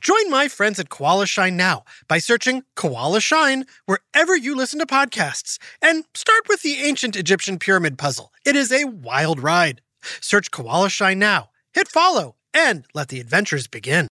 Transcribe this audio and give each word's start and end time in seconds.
Join 0.00 0.30
my 0.30 0.48
friends 0.48 0.78
at 0.78 0.90
Koala 0.90 1.26
Shine 1.26 1.56
now 1.56 1.84
by 2.08 2.18
searching 2.18 2.62
Koala 2.76 3.20
Shine 3.20 3.64
wherever 3.86 4.36
you 4.36 4.54
listen 4.54 4.78
to 4.78 4.86
podcasts 4.86 5.58
and 5.80 6.04
start 6.14 6.48
with 6.48 6.62
the 6.62 6.82
ancient 6.82 7.16
Egyptian 7.16 7.58
pyramid 7.58 7.98
puzzle. 7.98 8.32
It 8.44 8.56
is 8.56 8.70
a 8.70 8.84
wild 8.84 9.40
ride. 9.40 9.80
Search 10.20 10.50
Koala 10.50 10.90
Shine 10.90 11.18
now, 11.18 11.50
hit 11.72 11.88
follow, 11.88 12.36
and 12.52 12.84
let 12.94 13.08
the 13.08 13.20
adventures 13.20 13.66
begin. 13.66 14.08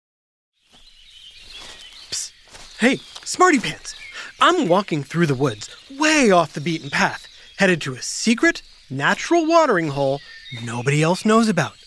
Psst. 2.09 2.31
Hey, 2.79 2.97
Smarty 3.23 3.59
Pants. 3.59 3.95
I'm 4.41 4.67
walking 4.67 5.03
through 5.03 5.27
the 5.27 5.35
woods, 5.35 5.69
way 5.97 6.31
off 6.31 6.53
the 6.53 6.61
beaten 6.61 6.89
path, 6.89 7.27
headed 7.57 7.81
to 7.81 7.95
a 7.95 8.01
secret, 8.01 8.61
natural 8.89 9.45
watering 9.45 9.89
hole 9.89 10.21
nobody 10.63 11.03
else 11.03 11.25
knows 11.25 11.49
about. 11.49 11.78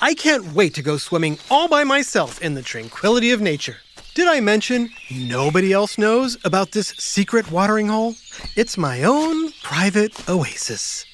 I 0.00 0.14
can't 0.14 0.52
wait 0.52 0.74
to 0.74 0.82
go 0.82 0.96
swimming 0.96 1.38
all 1.50 1.68
by 1.68 1.84
myself 1.84 2.40
in 2.42 2.54
the 2.54 2.62
tranquility 2.62 3.30
of 3.30 3.40
nature. 3.40 3.76
Did 4.14 4.28
I 4.28 4.40
mention 4.40 4.90
nobody 5.10 5.72
else 5.72 5.98
knows 5.98 6.36
about 6.44 6.72
this 6.72 6.88
secret 6.98 7.50
watering 7.50 7.88
hole? 7.88 8.14
It's 8.56 8.78
my 8.78 9.02
own 9.02 9.50
private 9.62 10.28
oasis. 10.28 11.04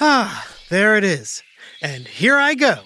Ah, 0.00 0.46
there 0.70 0.96
it 0.96 1.04
is. 1.04 1.42
And 1.82 2.08
here 2.08 2.36
I 2.36 2.54
go. 2.54 2.76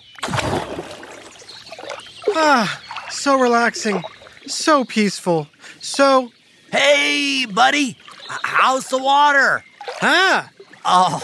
Ah, 2.35 2.81
so 3.11 3.39
relaxing, 3.41 4.03
so 4.47 4.85
peaceful, 4.85 5.49
so. 5.81 6.31
Hey, 6.71 7.47
buddy! 7.47 7.97
How's 8.29 8.89
the 8.89 8.99
water? 8.99 9.65
Ah, 10.03 10.51
Oh, 10.85 11.23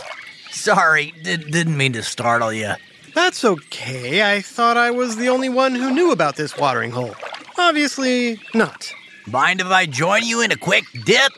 sorry, 0.50 1.12
did, 1.22 1.50
didn't 1.50 1.76
mean 1.76 1.92
to 1.94 2.02
startle 2.02 2.52
you. 2.52 2.72
That's 3.14 3.44
okay. 3.44 4.22
I 4.36 4.40
thought 4.40 4.76
I 4.76 4.90
was 4.90 5.16
the 5.16 5.28
only 5.28 5.48
one 5.48 5.74
who 5.74 5.92
knew 5.92 6.10
about 6.12 6.36
this 6.36 6.56
watering 6.56 6.90
hole. 6.90 7.14
Obviously 7.58 8.40
not. 8.54 8.92
Mind 9.26 9.60
if 9.60 9.68
I 9.68 9.86
join 9.86 10.24
you 10.24 10.40
in 10.42 10.52
a 10.52 10.56
quick 10.56 10.84
dip? 11.04 11.32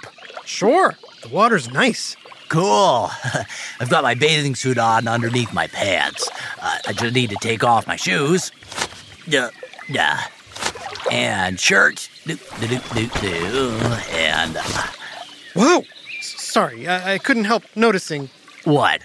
Sure, 0.45 0.95
the 1.23 1.29
water's 1.29 1.71
nice. 1.71 2.17
Cool. 2.49 3.11
I've 3.81 3.91
got 3.91 4.05
my 4.05 4.15
bathing 4.15 4.55
suit 4.55 4.79
on 4.79 5.09
underneath 5.09 5.53
my 5.53 5.67
pants. 5.67 6.29
Uh, 6.61 6.79
I 6.87 6.93
just 6.93 7.15
need 7.15 7.31
to 7.31 7.37
take 7.41 7.65
off 7.65 7.87
my 7.87 7.97
shoes. 7.97 8.53
Yeah, 9.27 9.51
yeah. 9.89 10.25
And 11.11 11.59
shirt. 11.59 12.09
Do, 12.25 12.37
do, 12.61 12.67
do, 12.69 12.79
do, 12.95 13.09
do. 13.21 13.69
And 14.13 14.57
uh, 14.57 14.63
Whoa! 15.55 15.79
S- 16.19 16.35
sorry, 16.41 16.87
I-, 16.89 17.15
I 17.15 17.19
couldn't 17.19 17.45
help 17.45 17.65
noticing. 17.75 18.31
what? 18.65 19.03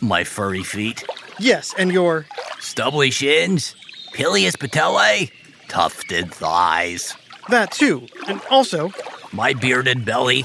My 0.00 0.22
furry 0.24 0.62
feet? 0.62 1.04
Yes, 1.38 1.74
and 1.76 1.92
your. 1.92 2.26
Stubbly 2.60 3.10
shins? 3.10 3.74
Pilius 4.12 4.56
patellae? 4.56 5.30
Tufted 5.68 6.32
thighs? 6.32 7.14
That 7.48 7.72
too. 7.72 8.06
And 8.28 8.40
also, 8.50 8.90
My 9.32 9.52
bearded 9.52 10.04
belly? 10.04 10.44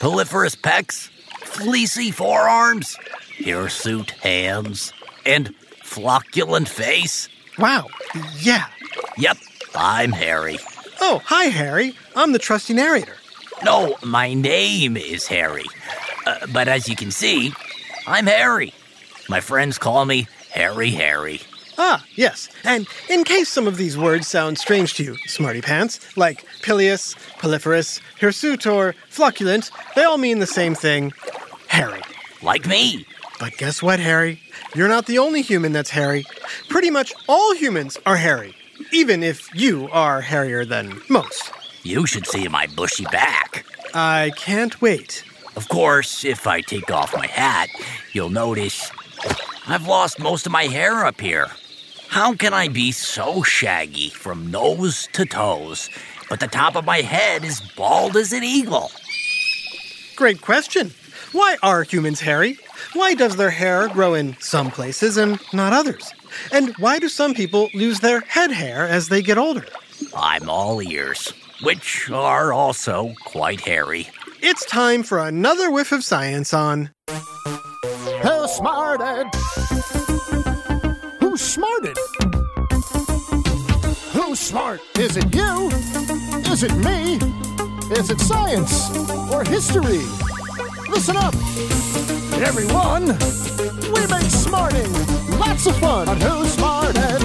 Piliferous 0.00 0.56
pecs? 0.56 1.08
Fleecy 1.44 2.10
forearms? 2.10 2.96
Hirsute 3.38 4.10
hands? 4.22 4.92
And 5.26 5.54
flocculent 5.82 6.68
face? 6.68 7.28
wow, 7.58 7.86
yeah. 8.40 8.66
Yep, 9.18 9.36
I'm 9.74 10.10
Harry. 10.12 10.58
Oh, 11.00 11.20
hi, 11.24 11.44
Harry. 11.44 11.94
I'm 12.16 12.32
the 12.32 12.38
trusty 12.38 12.72
narrator. 12.72 13.16
No, 13.62 13.96
my 14.02 14.32
name 14.34 14.96
is 14.96 15.26
Harry. 15.26 15.66
Uh, 16.26 16.46
but 16.52 16.66
as 16.66 16.88
you 16.88 16.96
can 16.96 17.10
see, 17.10 17.52
I'm 18.06 18.26
Harry. 18.26 18.72
My 19.28 19.40
friends 19.40 19.78
call 19.78 20.04
me 20.04 20.26
Harry 20.50 20.90
Harry. 20.90 21.40
Ah, 21.78 22.04
yes. 22.14 22.48
And 22.64 22.86
in 23.08 23.24
case 23.24 23.48
some 23.48 23.66
of 23.66 23.76
these 23.76 23.96
words 23.96 24.28
sound 24.28 24.58
strange 24.58 24.94
to 24.94 25.04
you, 25.04 25.16
smarty 25.26 25.60
pants, 25.62 26.16
like 26.16 26.44
pilius, 26.62 27.14
piliferous, 27.38 28.00
hirsute, 28.20 28.66
or 28.66 28.94
flocculent, 29.10 29.70
they 29.94 30.04
all 30.04 30.18
mean 30.18 30.38
the 30.38 30.46
same 30.46 30.74
thing 30.74 31.12
Harry. 31.68 32.02
Like 32.42 32.66
me. 32.66 33.06
But 33.40 33.56
guess 33.56 33.82
what, 33.82 34.00
Harry? 34.00 34.40
You're 34.74 34.88
not 34.88 35.06
the 35.06 35.18
only 35.18 35.42
human 35.42 35.72
that's 35.72 35.90
hairy. 35.90 36.24
Pretty 36.68 36.90
much 36.90 37.12
all 37.28 37.54
humans 37.54 37.98
are 38.04 38.16
hairy, 38.16 38.54
even 38.92 39.22
if 39.22 39.48
you 39.54 39.88
are 39.90 40.20
hairier 40.20 40.64
than 40.64 41.00
most. 41.08 41.52
You 41.82 42.06
should 42.06 42.26
see 42.26 42.46
my 42.48 42.66
bushy 42.68 43.04
back. 43.06 43.64
I 43.94 44.32
can't 44.36 44.80
wait. 44.80 45.24
Of 45.56 45.68
course, 45.68 46.24
if 46.24 46.46
I 46.46 46.60
take 46.60 46.90
off 46.90 47.14
my 47.16 47.26
hat, 47.26 47.68
you'll 48.12 48.30
notice 48.30 48.90
I've 49.66 49.86
lost 49.86 50.18
most 50.18 50.46
of 50.46 50.52
my 50.52 50.64
hair 50.64 51.04
up 51.04 51.20
here. 51.20 51.48
How 52.08 52.34
can 52.34 52.52
I 52.52 52.68
be 52.68 52.92
so 52.92 53.42
shaggy 53.42 54.10
from 54.10 54.50
nose 54.50 55.08
to 55.14 55.24
toes, 55.24 55.88
but 56.28 56.40
the 56.40 56.46
top 56.46 56.76
of 56.76 56.84
my 56.84 57.00
head 57.00 57.44
is 57.44 57.60
bald 57.74 58.16
as 58.16 58.32
an 58.32 58.44
eagle? 58.44 58.90
Great 60.16 60.42
question. 60.42 60.92
Why 61.32 61.56
are 61.62 61.84
humans 61.84 62.20
hairy? 62.20 62.58
Why 62.92 63.14
does 63.14 63.36
their 63.36 63.50
hair 63.50 63.88
grow 63.88 64.12
in 64.12 64.36
some 64.40 64.70
places 64.70 65.16
and 65.16 65.40
not 65.54 65.72
others? 65.72 66.12
And 66.52 66.74
why 66.76 66.98
do 66.98 67.08
some 67.08 67.32
people 67.32 67.70
lose 67.72 68.00
their 68.00 68.20
head 68.20 68.50
hair 68.50 68.86
as 68.86 69.08
they 69.08 69.22
get 69.22 69.38
older? 69.38 69.64
I'm 70.14 70.50
all 70.50 70.82
ears, 70.82 71.32
which 71.62 72.10
are 72.10 72.52
also 72.52 73.14
quite 73.24 73.60
hairy. 73.60 74.10
It's 74.42 74.66
time 74.66 75.02
for 75.02 75.18
another 75.18 75.70
whiff 75.70 75.92
of 75.92 76.04
science 76.04 76.52
on 76.52 76.90
smarted? 78.52 79.26
Who's 81.20 81.40
smarted? 81.40 81.96
Who's 84.12 84.38
smart? 84.38 84.80
Is 84.98 85.16
it 85.16 85.34
you? 85.34 85.70
Is 86.52 86.62
it 86.62 86.74
me? 86.76 87.16
Is 87.96 88.10
it 88.10 88.20
science 88.20 88.90
or 89.32 89.42
history? 89.44 90.04
Listen 90.90 91.16
up, 91.16 91.34
everyone. 92.42 93.06
We 93.94 94.06
make 94.08 94.30
smarting 94.30 94.92
lots 95.38 95.66
of 95.66 95.76
fun 95.78 96.08
on 96.10 96.20
Who 96.20 96.44
Smarted. 96.46 97.22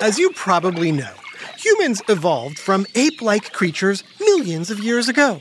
As 0.00 0.16
you 0.16 0.30
probably 0.30 0.92
know, 0.92 1.12
humans 1.56 2.02
evolved 2.08 2.58
from 2.58 2.86
ape 2.94 3.22
like 3.22 3.52
creatures 3.52 4.04
millions 4.20 4.70
of 4.70 4.78
years 4.80 5.08
ago. 5.08 5.40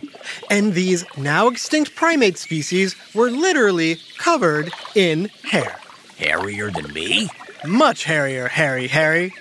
And 0.49 0.73
these 0.73 1.05
now 1.17 1.47
extinct 1.47 1.95
primate 1.95 2.37
species 2.37 2.95
were 3.13 3.29
literally 3.29 3.97
covered 4.17 4.71
in 4.95 5.29
hair. 5.43 5.79
Hairier 6.17 6.71
than 6.71 6.93
me? 6.93 7.29
Much 7.65 8.03
hairier, 8.05 8.47
Harry, 8.47 8.87
Harry. 8.87 9.33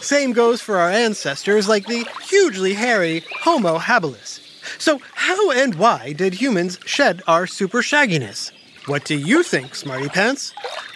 Same 0.00 0.32
goes 0.32 0.60
for 0.60 0.78
our 0.78 0.90
ancestors, 0.90 1.68
like 1.68 1.86
the 1.86 2.06
hugely 2.22 2.74
hairy 2.74 3.24
Homo 3.40 3.78
habilis. 3.78 4.40
So, 4.78 5.00
how 5.14 5.50
and 5.50 5.74
why 5.74 6.12
did 6.12 6.34
humans 6.34 6.78
shed 6.84 7.22
our 7.26 7.46
super 7.46 7.82
shagginess? 7.82 8.52
What 8.86 9.04
do 9.04 9.16
you 9.16 9.42
think, 9.42 9.74
Smarty 9.74 10.08
Pants? 10.08 10.52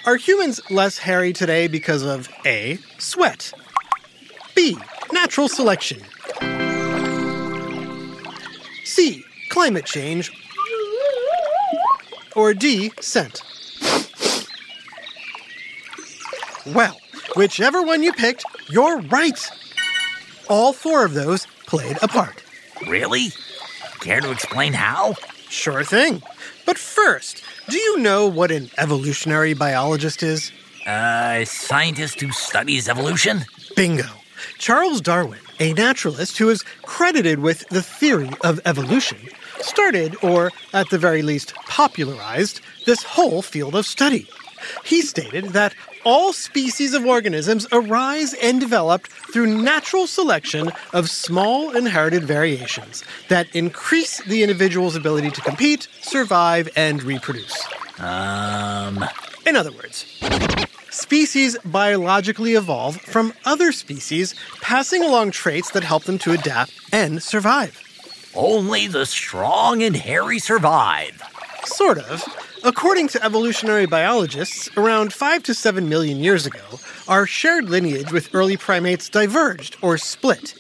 Are 0.07 0.17
humans 0.17 0.61
less 0.71 0.99
hairy 0.99 1.33
today 1.33 1.67
because 1.67 2.03
of 2.03 2.29
A. 2.47 2.79
Sweat, 2.99 3.53
B. 4.55 4.77
Natural 5.13 5.49
selection, 5.49 6.01
C. 8.85 9.25
Climate 9.51 9.85
change, 9.85 10.33
or 12.35 12.55
D. 12.55 12.91
Scent? 13.01 13.43
Well, 16.67 16.99
whichever 17.37 17.83
one 17.83 18.03
you 18.03 18.13
picked, 18.13 18.45
you're 18.69 19.01
right. 19.03 19.51
All 20.49 20.73
four 20.73 21.05
of 21.05 21.15
those 21.15 21.47
played 21.67 21.99
a 22.03 22.09
part. 22.09 22.43
Really? 22.89 23.29
Care 24.01 24.21
to 24.21 24.31
explain 24.31 24.73
how? 24.73 25.15
Sure 25.49 25.85
thing. 25.85 26.23
But 26.67 26.79
first, 26.79 27.43
do 27.69 27.79
you 27.79 27.99
know 27.99 28.27
what 28.27 28.51
an 28.51 28.71
evolutionary 28.79 29.55
biologist 29.55 30.23
is? 30.23 30.51
A 30.87 31.45
scientist 31.47 32.21
who 32.21 32.31
studies 32.31 32.89
evolution? 32.89 33.45
Bingo. 33.77 34.05
Charles 34.59 35.01
Darwin, 35.01 35.41
a 35.61 35.73
naturalist 35.75 36.39
who 36.39 36.49
is 36.49 36.63
credited 36.83 37.39
with 37.41 37.69
the 37.69 37.83
theory 37.83 38.31
of 38.43 38.61
evolution, 38.65 39.19
started, 39.61 40.17
or 40.23 40.51
at 40.73 40.91
the 40.91 40.99
very 40.99 41.23
least 41.23 41.55
popularized, 41.67 42.61
this 42.87 43.03
whole 43.03 43.43
field 43.43 43.75
of 43.75 43.87
study. 43.87 44.29
He 44.85 45.03
stated 45.03 45.47
that 45.51 45.75
all 46.05 46.33
species 46.33 46.95
of 46.95 47.05
organisms 47.05 47.67
arise 47.73 48.35
and 48.35 48.61
develop 48.61 49.07
through 49.07 49.63
natural 49.63 50.07
selection 50.07 50.71
of 50.93 51.11
small 51.11 51.75
inherited 51.77 52.25
variations 52.25 53.05
that 53.29 53.47
increase 53.55 54.23
the 54.25 54.43
individual's 54.43 54.97
ability 54.97 55.31
to 55.31 55.41
compete, 55.41 55.89
survive, 56.03 56.69
and 56.77 57.03
reproduce. 57.03 57.67
Um, 57.99 59.05
In 59.47 59.57
other 59.57 59.73
words, 59.73 60.07
species 60.95 61.59
biologically 61.65 62.55
evolve 62.55 62.97
from 63.01 63.33
other 63.45 63.73
species, 63.73 64.35
passing 64.61 65.03
along 65.03 65.33
traits 65.33 65.71
that 65.73 65.85
help 65.85 66.05
them 66.05 66.19
to 66.19 66.33
adapt 66.33 66.73
and 66.93 67.23
survive. 67.23 67.81
only 68.37 68.89
the 68.89 69.07
strong 69.07 69.83
and 69.83 69.95
hairy 69.95 70.41
survive. 70.41 71.23
Sort 71.65 71.99
of. 71.99 72.25
According 72.65 73.09
to 73.09 73.25
evolutionary 73.25 73.87
biologists, 73.87 74.69
around 74.77 75.13
5 75.13 75.43
to 75.45 75.55
7 75.55 75.89
million 75.89 76.19
years 76.19 76.45
ago, 76.45 76.81
our 77.07 77.27
shared 77.27 77.69
lineage 77.71 78.11
with 78.11 78.35
early 78.35 78.57
primates 78.57 79.09
diverged 79.09 79.77
or 79.83 79.99
split, 79.99 80.55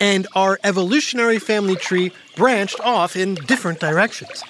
and 0.00 0.26
our 0.34 0.58
evolutionary 0.64 1.38
family 1.38 1.76
tree 1.76 2.12
branched 2.36 2.80
off 2.80 3.16
in 3.16 3.34
different 3.46 3.80
directions. 3.80 4.42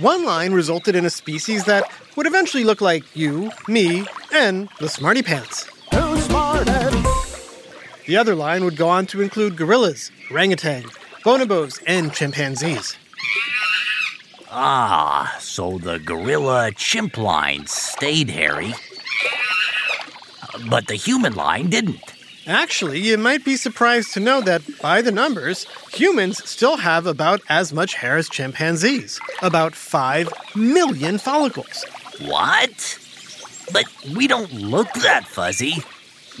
One 0.00 0.24
line 0.24 0.52
resulted 0.52 0.96
in 0.96 1.04
a 1.04 1.10
species 1.10 1.64
that 1.66 1.84
would 2.18 2.26
eventually 2.26 2.64
look 2.64 2.80
like 2.80 3.04
you, 3.14 3.48
me, 3.68 4.04
and 4.32 4.68
the 4.80 4.88
Smarty 4.88 5.22
Pants. 5.22 5.70
Smarted. 5.92 6.92
The 8.08 8.16
other 8.16 8.34
line 8.34 8.64
would 8.64 8.76
go 8.76 8.88
on 8.88 9.06
to 9.06 9.22
include 9.22 9.56
gorillas, 9.56 10.10
orangutan, 10.28 10.82
bonobos, 11.24 11.80
and 11.86 12.12
chimpanzees. 12.12 12.96
Ah, 14.50 15.36
so 15.38 15.78
the 15.78 16.00
gorilla 16.00 16.72
chimp 16.72 17.16
line 17.18 17.68
stayed 17.68 18.30
hairy. 18.30 18.74
But 20.68 20.88
the 20.88 20.96
human 20.96 21.34
line 21.34 21.70
didn't. 21.70 22.02
Actually, 22.48 22.98
you 22.98 23.16
might 23.16 23.44
be 23.44 23.54
surprised 23.54 24.12
to 24.14 24.20
know 24.20 24.40
that, 24.40 24.62
by 24.82 25.02
the 25.02 25.12
numbers, 25.12 25.68
humans 25.92 26.42
still 26.48 26.78
have 26.78 27.06
about 27.06 27.42
as 27.48 27.72
much 27.72 27.94
hair 27.94 28.16
as 28.16 28.28
chimpanzees 28.28 29.20
about 29.40 29.76
5 29.76 30.32
million 30.56 31.18
follicles. 31.18 31.84
What? 32.20 32.98
But 33.72 33.84
we 34.16 34.26
don't 34.26 34.52
look 34.52 34.92
that 34.94 35.26
fuzzy. 35.26 35.76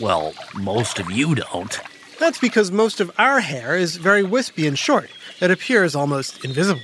Well, 0.00 0.32
most 0.54 0.98
of 0.98 1.10
you 1.10 1.34
don't. 1.34 1.80
That's 2.18 2.38
because 2.38 2.70
most 2.70 3.00
of 3.00 3.12
our 3.18 3.40
hair 3.40 3.76
is 3.76 3.96
very 3.96 4.22
wispy 4.22 4.66
and 4.66 4.78
short, 4.78 5.10
it 5.40 5.50
appears 5.50 5.94
almost 5.94 6.44
invisible. 6.44 6.82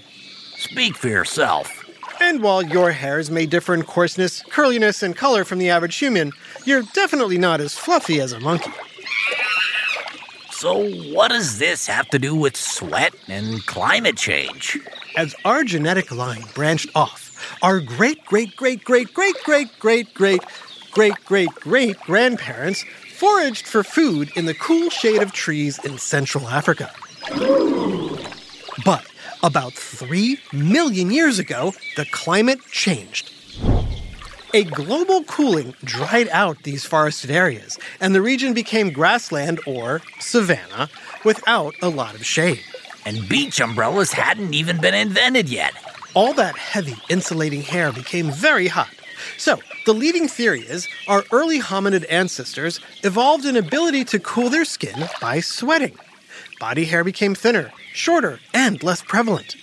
Speak 0.57 0.97
for 0.97 1.09
yourself. 1.09 1.85
And 2.21 2.43
while 2.43 2.63
your 2.63 2.93
hairs 2.93 3.31
may 3.31 3.45
differ 3.45 3.75
in 3.75 3.83
coarseness, 3.83 4.43
curliness, 4.43 5.03
and 5.03 5.17
color 5.17 5.45
from 5.45 5.59
the 5.59 5.71
average 5.71 5.97
human, 5.97 6.33
you're 6.65 6.83
definitely 6.95 7.39
not 7.39 7.61
as 7.61 7.77
fluffy 7.77 8.21
as 8.21 8.33
a 8.33 8.41
monkey. 8.41 8.71
So, 10.53 10.89
what 11.13 11.31
does 11.31 11.59
this 11.59 11.87
have 11.89 12.09
to 12.11 12.19
do 12.19 12.35
with 12.35 12.57
sweat 12.57 13.15
and 13.29 13.65
climate 13.67 14.17
change? 14.17 14.79
As 15.17 15.35
our 15.45 15.65
genetic 15.65 16.11
line 16.13 16.45
branched 16.55 16.91
off, 16.95 17.24
our 17.63 17.81
great 17.81 18.25
great 18.27 18.57
great 18.57 18.85
great 18.85 19.13
great 19.15 19.37
great 19.45 19.69
great 19.79 20.15
great 20.15 20.43
great 20.93 21.25
great 21.25 21.55
great 21.55 21.99
grandparents 22.01 22.85
foraged 23.15 23.67
for 23.67 23.83
food 23.83 24.31
in 24.37 24.47
the 24.47 24.55
cool 24.55 24.91
shade 24.91 25.23
of 25.23 25.33
trees 25.33 25.79
in 25.85 25.99
Central 25.99 26.49
Africa. 26.49 26.91
But 28.85 29.07
about 29.43 29.73
3 29.73 30.39
million 30.53 31.11
years 31.11 31.39
ago, 31.39 31.73
the 31.97 32.07
climate 32.07 32.61
changed. 32.71 33.31
A 34.55 34.65
global 34.65 35.25
cooling 35.25 35.75
dried 35.83 36.29
out 36.29 36.63
these 36.63 36.85
forested 36.85 37.31
areas, 37.31 37.77
and 38.01 38.15
the 38.15 38.23
region 38.23 38.55
became 38.55 38.93
grassland 38.93 39.59
or 39.67 40.01
savanna 40.21 40.89
without 41.25 41.75
a 41.83 41.89
lot 41.89 42.15
of 42.15 42.25
shade. 42.25 42.63
And 43.05 43.29
beach 43.29 43.61
umbrellas 43.61 44.13
hadn't 44.13 44.55
even 44.55 44.81
been 44.81 44.95
invented 44.95 45.49
yet. 45.49 45.73
All 46.15 46.33
that 46.35 46.57
heavy 46.57 46.97
insulating 47.09 47.63
hair 47.63 47.93
became 47.93 48.31
very 48.31 48.69
hot. 48.69 48.95
So, 49.37 49.59
the 49.85 49.93
leading 49.93 50.29
theory 50.29 50.61
is 50.61 50.89
our 51.09 51.25
early 51.33 51.61
hominid 51.61 52.05
ancestors 52.09 52.79
evolved 53.03 53.45
an 53.45 53.57
ability 53.57 54.05
to 54.07 54.21
cool 54.21 54.49
their 54.49 54.65
skin 54.65 55.09
by 55.21 55.41
sweating. 55.41 55.97
Body 56.61 56.85
hair 56.85 57.03
became 57.03 57.35
thinner, 57.35 57.73
shorter, 57.93 58.39
and 58.53 58.81
less 58.83 59.03
prevalent. 59.03 59.57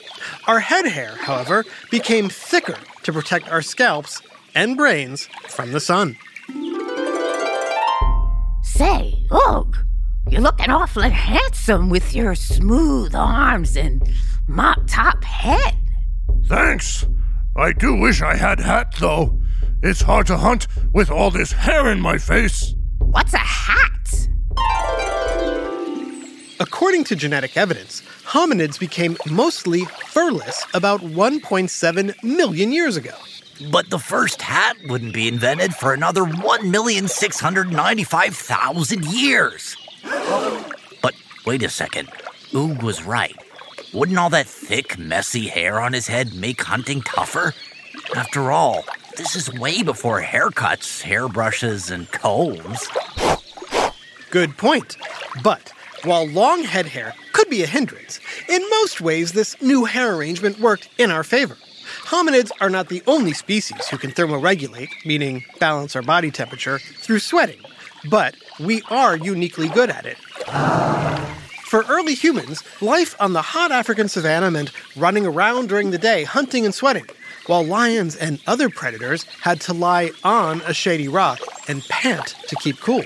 Our 0.48 0.60
head 0.60 0.86
hair, 0.86 1.16
however, 1.16 1.64
became 1.90 2.28
thicker 2.28 2.78
to 3.04 3.14
protect 3.14 3.50
our 3.50 3.62
scalps 3.62 4.22
and 4.54 4.76
brains 4.76 5.30
from 5.48 5.72
the 5.72 5.80
sun. 5.80 6.18
Say, 8.64 9.16
Oog, 9.32 9.78
you're 10.30 10.42
looking 10.42 10.70
awfully 10.70 11.10
handsome 11.12 11.90
with 11.90 12.14
your 12.14 12.36
smooth 12.36 13.16
arms 13.16 13.78
and 13.78 14.02
mop 14.48 14.80
top 14.88 15.24
head. 15.24 15.81
Thanks. 16.52 17.08
I 17.56 17.72
do 17.72 17.96
wish 17.96 18.22
I 18.22 18.36
had 18.36 18.60
hat, 18.60 18.94
though. 19.00 19.40
It's 19.82 20.02
hard 20.02 20.28
to 20.28 20.36
hunt 20.36 20.68
with 20.92 21.10
all 21.10 21.32
this 21.32 21.54
hair 21.54 21.90
in 21.90 22.02
my 22.02 22.18
face. 22.18 22.76
What's 22.98 23.34
a 23.34 23.38
hat? 23.38 24.28
According 26.60 27.06
to 27.06 27.16
genetic 27.16 27.56
evidence, 27.56 28.02
hominids 28.26 28.78
became 28.78 29.16
mostly 29.32 29.86
furless 29.86 30.66
about 30.74 31.00
1.7 31.00 32.22
million 32.22 32.74
years 32.74 32.98
ago. 32.98 33.16
But 33.72 33.90
the 33.90 34.00
first 34.00 34.42
hat 34.42 34.76
wouldn't 34.90 35.14
be 35.14 35.30
invented 35.30 35.74
for 35.74 35.94
another 35.94 36.24
1,695,000 36.24 39.14
years. 39.14 39.78
But 41.02 41.14
wait 41.46 41.64
a 41.64 41.70
second. 41.70 42.10
Oog 42.52 42.84
was 42.84 43.06
right. 43.06 43.38
Wouldn't 43.94 44.18
all 44.18 44.30
that 44.30 44.48
thick, 44.48 44.98
messy 44.98 45.48
hair 45.48 45.82
on 45.82 45.92
his 45.92 46.08
head 46.08 46.34
make 46.34 46.64
hunting 46.64 47.02
tougher? 47.02 47.54
After 48.16 48.50
all, 48.50 48.86
this 49.18 49.36
is 49.36 49.54
way 49.54 49.84
before 49.84 50.22
haircuts, 50.22 51.02
hairbrushes, 51.02 51.92
and 51.92 52.10
combs. 52.10 52.88
Good 54.30 54.58
point. 54.58 54.96
But 55.44 55.74
while 56.06 56.26
long 56.26 56.64
head 56.64 56.86
hair 56.86 57.14
could 57.34 57.50
be 57.50 57.64
a 57.64 57.68
hindrance, 57.68 58.22
in 58.48 58.62
most 58.70 59.02
ways 59.02 59.34
this 59.34 59.62
new 59.62 59.84
hair 59.84 60.16
arrangement 60.16 60.62
worked 60.62 60.88
in 60.98 61.12
our 61.12 61.24
favor. 61.24 61.58
Hominids 62.06 62.52
are 62.62 62.70
not 62.70 62.88
the 62.88 63.04
only 63.08 63.34
species 63.34 63.90
who 63.90 63.98
can 63.98 64.12
thermoregulate, 64.12 64.88
meaning 65.06 65.44
balance 65.60 65.98
our 65.98 66.02
body 66.02 66.32
temperature, 66.32 66.80
through 66.80 67.20
sweating, 67.20 67.60
but 68.10 68.36
we 68.58 68.84
are 68.90 69.18
uniquely 69.18 69.68
good 69.68 69.90
at 69.90 70.06
it. 70.06 70.18
For 71.72 71.86
early 71.88 72.16
humans, 72.16 72.66
life 72.82 73.16
on 73.18 73.32
the 73.32 73.42
hot 73.42 73.72
African 73.72 74.10
savanna 74.10 74.52
meant 74.52 74.74
running 74.98 75.26
around 75.26 75.70
during 75.70 75.92
the 75.92 75.98
day, 75.98 76.26
hunting 76.26 76.66
and 76.66 76.76
sweating, 76.76 77.06
while 77.46 77.64
lions 77.64 78.18
and 78.18 78.42
other 78.46 78.70
predators 78.70 79.24
had 79.40 79.62
to 79.62 79.74
lie 79.74 80.12
on 80.26 80.60
a 80.64 80.74
shady 80.74 81.08
rock 81.08 81.40
and 81.70 81.82
pant 81.88 82.36
to 82.50 82.58
keep 82.58 82.78
cool. 82.82 83.06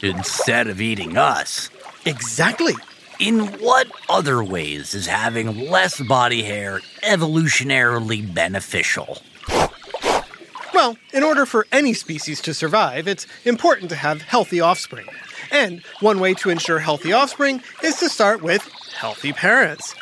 Instead 0.00 0.68
of 0.68 0.80
eating 0.80 1.18
us. 1.18 1.68
Exactly. 2.06 2.72
In 3.18 3.40
what 3.60 3.86
other 4.08 4.42
ways 4.42 4.94
is 4.94 5.06
having 5.06 5.68
less 5.68 6.00
body 6.00 6.44
hair 6.44 6.80
evolutionarily 7.02 8.32
beneficial? 8.32 9.18
Well, 10.72 10.96
in 11.12 11.22
order 11.22 11.44
for 11.44 11.66
any 11.70 11.92
species 11.92 12.40
to 12.40 12.54
survive, 12.54 13.06
it's 13.06 13.26
important 13.44 13.90
to 13.90 13.96
have 13.96 14.22
healthy 14.22 14.62
offspring. 14.62 15.06
And 15.50 15.82
one 16.00 16.20
way 16.20 16.34
to 16.34 16.50
ensure 16.50 16.78
healthy 16.78 17.12
offspring 17.12 17.62
is 17.82 17.96
to 17.96 18.08
start 18.08 18.42
with 18.42 18.68
healthy 18.96 19.32
parents. 19.32 19.94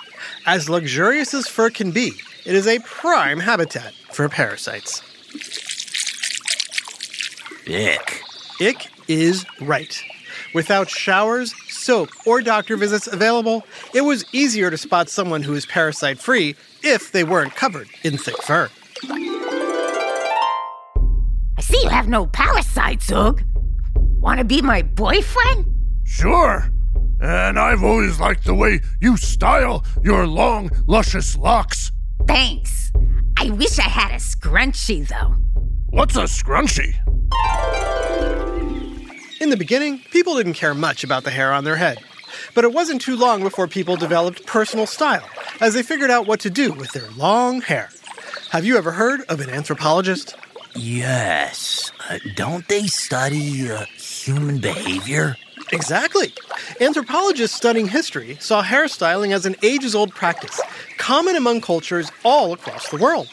As 0.46 0.68
luxurious 0.68 1.34
as 1.34 1.48
fur 1.48 1.70
can 1.70 1.90
be, 1.90 2.12
it 2.44 2.54
is 2.54 2.66
a 2.66 2.78
prime 2.80 3.40
habitat 3.40 3.94
for 4.10 4.28
parasites. 4.28 5.02
Ick. 7.68 8.22
Ick 8.60 8.90
is 9.08 9.46
right. 9.60 10.02
Without 10.54 10.90
showers, 10.90 11.54
soap, 11.68 12.10
or 12.26 12.42
doctor 12.42 12.76
visits 12.76 13.06
available, 13.06 13.64
it 13.94 14.02
was 14.02 14.24
easier 14.32 14.70
to 14.70 14.76
spot 14.76 15.08
someone 15.08 15.42
who 15.42 15.54
is 15.54 15.64
parasite 15.66 16.18
free 16.18 16.56
if 16.82 17.12
they 17.12 17.24
weren't 17.24 17.54
covered 17.54 17.88
in 18.02 18.18
thick 18.18 18.42
fur. 18.42 18.68
I 21.56 21.60
see 21.60 21.80
you 21.82 21.88
have 21.88 22.08
no 22.08 22.26
parasites, 22.26 23.10
Oog. 24.22 24.24
Wanna 24.24 24.44
be 24.44 24.62
my 24.62 24.82
boyfriend? 24.82 25.66
Sure. 26.04 26.70
And 27.20 27.58
I've 27.58 27.82
always 27.82 28.18
liked 28.20 28.44
the 28.44 28.54
way 28.54 28.80
you 29.00 29.16
style 29.16 29.84
your 30.02 30.26
long, 30.26 30.70
luscious 30.86 31.36
locks. 31.36 31.92
Thanks. 32.26 32.92
I 33.38 33.50
wish 33.50 33.78
I 33.78 33.82
had 33.82 34.12
a 34.12 34.16
scrunchie, 34.16 35.06
though. 35.08 35.34
What's 35.90 36.16
a 36.16 36.22
scrunchie? 36.22 36.96
In 39.40 39.50
the 39.50 39.56
beginning, 39.56 40.00
people 40.10 40.36
didn't 40.36 40.54
care 40.54 40.74
much 40.74 41.04
about 41.04 41.24
the 41.24 41.30
hair 41.30 41.52
on 41.52 41.64
their 41.64 41.76
head. 41.76 41.98
But 42.54 42.64
it 42.64 42.72
wasn't 42.72 43.00
too 43.00 43.16
long 43.16 43.42
before 43.42 43.68
people 43.68 43.96
developed 43.96 44.46
personal 44.46 44.86
style 44.86 45.28
as 45.60 45.74
they 45.74 45.82
figured 45.82 46.10
out 46.10 46.26
what 46.26 46.40
to 46.40 46.50
do 46.50 46.72
with 46.72 46.92
their 46.92 47.10
long 47.12 47.60
hair. 47.60 47.90
Have 48.50 48.64
you 48.64 48.76
ever 48.76 48.92
heard 48.92 49.22
of 49.28 49.40
an 49.40 49.50
anthropologist? 49.50 50.36
Yes. 50.74 51.92
Uh, 52.08 52.18
don't 52.34 52.66
they 52.68 52.86
study 52.86 53.70
uh, 53.70 53.84
human 54.22 54.58
behavior? 54.58 55.36
Exactly. 55.72 56.32
Anthropologists 56.80 57.56
studying 57.56 57.88
history 57.88 58.36
saw 58.40 58.62
hairstyling 58.62 59.34
as 59.34 59.46
an 59.46 59.56
ages 59.62 59.94
old 59.94 60.14
practice, 60.14 60.60
common 60.98 61.34
among 61.34 61.60
cultures 61.60 62.10
all 62.24 62.52
across 62.52 62.88
the 62.90 62.96
world. 62.96 63.28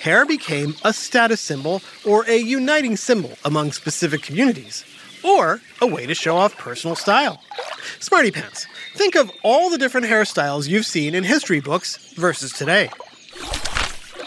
Hair 0.00 0.26
became 0.26 0.74
a 0.84 0.92
status 0.92 1.40
symbol 1.40 1.82
or 2.04 2.24
a 2.28 2.36
uniting 2.36 2.96
symbol 2.96 3.32
among 3.44 3.72
specific 3.72 4.22
communities, 4.22 4.84
or 5.24 5.60
a 5.80 5.86
way 5.86 6.06
to 6.06 6.14
show 6.14 6.36
off 6.36 6.56
personal 6.56 6.94
style. 6.94 7.42
Smarty 7.98 8.30
Pants, 8.30 8.66
think 8.94 9.16
of 9.16 9.30
all 9.42 9.70
the 9.70 9.78
different 9.78 10.06
hairstyles 10.06 10.68
you've 10.68 10.86
seen 10.86 11.14
in 11.14 11.24
history 11.24 11.60
books 11.60 12.12
versus 12.14 12.52
today. 12.52 12.90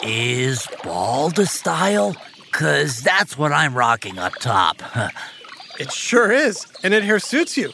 Is 0.04 0.68
bald 0.84 1.40
a 1.40 1.46
style? 1.46 2.16
Cause 2.52 3.00
that's 3.00 3.38
what 3.38 3.54
I'm 3.54 3.74
rocking 3.74 4.18
up 4.18 4.34
top. 4.36 4.82
It 5.82 5.92
sure 5.92 6.32
is, 6.32 6.68
and 6.84 6.94
it 6.94 7.04
hair 7.04 7.18
suits 7.18 7.58
you. 7.58 7.72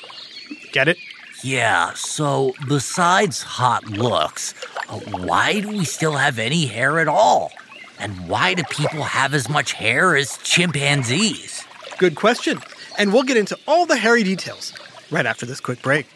Get 0.71 0.87
it? 0.87 0.97
yeah, 1.43 1.91
so 1.93 2.53
besides 2.67 3.41
hot 3.41 3.85
looks, 3.85 4.53
uh, 4.87 4.99
why 5.25 5.59
do 5.59 5.67
we 5.67 5.83
still 5.83 6.13
have 6.13 6.39
any 6.39 6.65
hair 6.67 6.99
at 6.99 7.09
all? 7.09 7.51
And 7.99 8.29
why 8.29 8.53
do 8.53 8.63
people 8.69 9.03
have 9.03 9.33
as 9.33 9.49
much 9.49 9.73
hair 9.73 10.15
as 10.15 10.37
chimpanzees? 10.37 11.65
Good 11.97 12.15
question. 12.15 12.59
And 12.97 13.11
we'll 13.11 13.23
get 13.23 13.35
into 13.35 13.57
all 13.67 13.85
the 13.85 13.97
hairy 13.97 14.23
details 14.23 14.71
right 15.11 15.25
after 15.25 15.45
this 15.45 15.59
quick 15.59 15.81
break. 15.81 16.07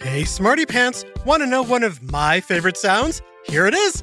Hey, 0.00 0.24
Smarty 0.24 0.66
Pants, 0.66 1.04
want 1.24 1.42
to 1.42 1.46
know 1.46 1.62
one 1.62 1.84
of 1.84 2.02
my 2.10 2.40
favorite 2.40 2.76
sounds? 2.76 3.22
Here 3.46 3.66
it 3.66 3.74
is. 3.74 4.02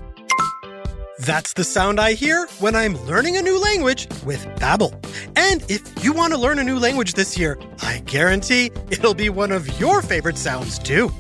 That's 1.29 1.53
the 1.53 1.63
sound 1.63 1.99
I 1.99 2.13
hear 2.13 2.47
when 2.57 2.75
I'm 2.75 2.95
learning 3.05 3.37
a 3.37 3.41
new 3.43 3.61
language 3.61 4.07
with 4.25 4.43
Babbel. 4.55 4.91
And 5.35 5.63
if 5.69 6.03
you 6.03 6.11
want 6.11 6.33
to 6.33 6.39
learn 6.39 6.57
a 6.57 6.63
new 6.63 6.79
language 6.79 7.13
this 7.13 7.37
year, 7.37 7.59
I 7.83 7.99
guarantee 7.99 8.71
it'll 8.89 9.13
be 9.13 9.29
one 9.29 9.51
of 9.51 9.79
your 9.79 10.01
favorite 10.01 10.39
sounds 10.39 10.79
too. 10.79 11.11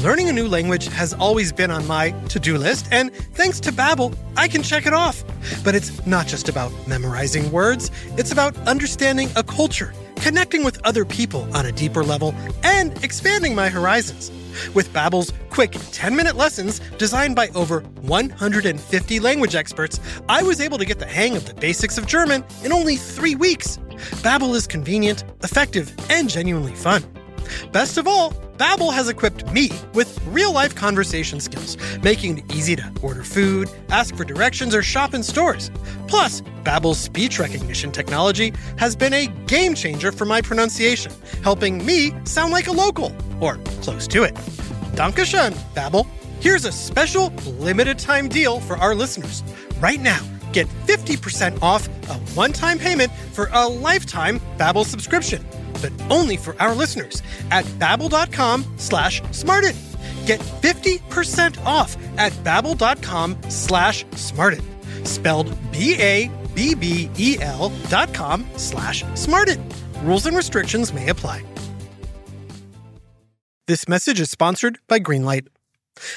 Learning 0.00 0.30
a 0.30 0.32
new 0.32 0.48
language 0.48 0.86
has 0.86 1.12
always 1.12 1.52
been 1.52 1.70
on 1.70 1.86
my 1.86 2.12
to-do 2.30 2.56
list, 2.56 2.88
and 2.90 3.14
thanks 3.34 3.60
to 3.60 3.70
Babbel, 3.70 4.16
I 4.38 4.48
can 4.48 4.62
check 4.62 4.86
it 4.86 4.94
off. 4.94 5.22
But 5.62 5.74
it's 5.74 6.06
not 6.06 6.26
just 6.26 6.48
about 6.48 6.72
memorizing 6.88 7.52
words, 7.52 7.90
it's 8.16 8.32
about 8.32 8.56
understanding 8.66 9.28
a 9.36 9.42
culture, 9.42 9.92
connecting 10.20 10.64
with 10.64 10.78
other 10.86 11.04
people 11.04 11.48
on 11.56 11.66
a 11.66 11.72
deeper 11.72 12.04
level, 12.04 12.34
and 12.62 13.02
expanding 13.04 13.54
my 13.54 13.68
horizons. 13.68 14.30
With 14.74 14.92
Babbel's 14.92 15.32
quick 15.50 15.72
10-minute 15.72 16.34
lessons 16.34 16.80
designed 16.98 17.36
by 17.36 17.48
over 17.54 17.80
150 18.02 19.20
language 19.20 19.54
experts, 19.54 20.00
I 20.28 20.42
was 20.42 20.60
able 20.60 20.78
to 20.78 20.84
get 20.84 20.98
the 20.98 21.06
hang 21.06 21.36
of 21.36 21.46
the 21.46 21.54
basics 21.54 21.98
of 21.98 22.06
German 22.06 22.44
in 22.64 22.72
only 22.72 22.96
3 22.96 23.36
weeks. 23.36 23.78
Babbel 24.22 24.54
is 24.54 24.66
convenient, 24.66 25.24
effective, 25.42 25.94
and 26.10 26.28
genuinely 26.28 26.74
fun. 26.74 27.04
Best 27.72 27.98
of 27.98 28.06
all, 28.06 28.32
Babbel 28.56 28.92
has 28.92 29.08
equipped 29.08 29.50
me 29.52 29.70
with 29.94 30.18
real-life 30.26 30.74
conversation 30.74 31.38
skills, 31.38 31.76
making 32.02 32.38
it 32.38 32.54
easy 32.54 32.74
to 32.76 32.92
order 33.02 33.22
food, 33.22 33.70
ask 33.90 34.16
for 34.16 34.24
directions, 34.24 34.74
or 34.74 34.82
shop 34.82 35.14
in 35.14 35.22
stores. 35.22 35.70
Plus, 36.08 36.40
Babbel's 36.64 36.98
speech 36.98 37.38
recognition 37.38 37.92
technology 37.92 38.52
has 38.76 38.96
been 38.96 39.12
a 39.12 39.26
game 39.46 39.74
changer 39.74 40.10
for 40.10 40.24
my 40.24 40.40
pronunciation, 40.40 41.12
helping 41.42 41.84
me 41.86 42.12
sound 42.24 42.52
like 42.52 42.66
a 42.66 42.72
local, 42.72 43.14
or 43.40 43.56
close 43.82 44.08
to 44.08 44.24
it. 44.24 44.34
Dankeschön, 44.94 45.52
Babbel. 45.74 46.06
Here's 46.40 46.64
a 46.64 46.72
special 46.72 47.28
limited 47.58 47.98
time 47.98 48.28
deal 48.28 48.60
for 48.60 48.76
our 48.76 48.94
listeners. 48.94 49.42
Right 49.80 50.00
now, 50.00 50.20
get 50.52 50.66
50% 50.86 51.62
off 51.62 51.88
a 52.08 52.14
one-time 52.34 52.78
payment 52.78 53.12
for 53.32 53.48
a 53.52 53.68
lifetime 53.68 54.40
Babbel 54.56 54.84
subscription 54.84 55.44
but 55.80 55.92
only 56.10 56.36
for 56.36 56.60
our 56.60 56.74
listeners 56.74 57.22
at 57.50 57.64
babbel.com 57.78 58.64
slash 58.76 59.22
smarted. 59.30 59.74
Get 60.26 60.40
50% 60.40 61.64
off 61.64 61.96
at 62.18 62.32
babbel.com 62.44 63.36
slash 63.48 64.04
smarted. 64.16 64.62
Spelled 65.04 65.56
B-A-B-B-E-L 65.72 67.72
dot 67.88 68.14
com 68.14 68.46
slash 68.56 69.04
smarted. 69.14 69.60
Rules 70.02 70.26
and 70.26 70.36
restrictions 70.36 70.92
may 70.92 71.08
apply. 71.08 71.42
This 73.66 73.88
message 73.88 74.20
is 74.20 74.30
sponsored 74.30 74.78
by 74.88 74.98
Greenlight. 74.98 75.48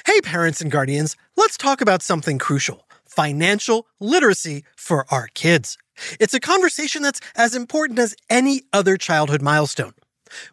Hey, 0.06 0.22
parents 0.22 0.62
and 0.62 0.72
guardians, 0.72 1.18
let's 1.36 1.58
talk 1.58 1.82
about 1.82 2.02
something 2.02 2.38
crucial 2.38 2.86
financial 3.12 3.88
literacy 4.00 4.64
for 4.76 5.06
our 5.12 5.28
kids. 5.34 5.78
It's 6.20 6.34
a 6.34 6.40
conversation 6.40 7.02
that's 7.02 7.22
as 7.36 7.56
important 7.56 8.00
as 8.00 8.16
any 8.30 8.64
other 8.74 8.98
childhood 8.98 9.42
milestone. 9.42 9.94